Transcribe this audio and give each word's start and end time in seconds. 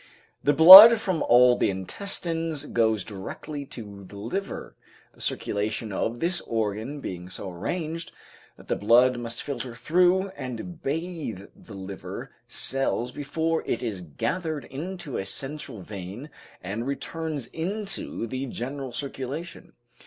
The 0.43 0.51
blood 0.55 0.99
from 0.99 1.21
all 1.21 1.55
the 1.55 1.69
intestines 1.69 2.65
goes 2.65 3.03
directly 3.03 3.67
to 3.67 4.03
the 4.03 4.15
liver, 4.17 4.75
the 5.13 5.21
circulation 5.21 5.91
of 5.91 6.19
this 6.19 6.41
organ 6.47 7.01
being 7.01 7.29
so 7.29 7.51
arranged 7.51 8.11
that 8.57 8.67
the 8.67 8.75
blood 8.75 9.19
must 9.19 9.43
filter 9.43 9.75
through 9.75 10.29
and 10.29 10.81
bathe 10.81 11.43
the 11.55 11.75
liver 11.75 12.31
cells 12.47 13.11
before 13.11 13.61
it 13.67 13.83
is 13.83 14.01
gathered 14.01 14.65
into 14.65 15.17
a 15.17 15.25
central 15.27 15.81
vein 15.81 16.31
and 16.63 16.87
returns 16.87 17.45
into 17.53 18.25
the 18.25 18.47
general 18.47 18.91
circulation. 18.91 19.73